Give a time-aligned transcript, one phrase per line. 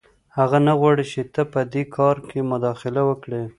[0.37, 3.41] هغه نه غواړي چې ته په دې کار کې مداخله وکړې